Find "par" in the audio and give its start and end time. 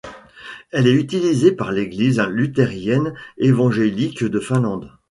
1.51-1.71